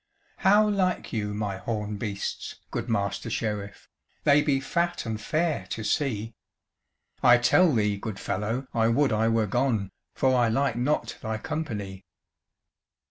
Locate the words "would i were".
8.87-9.45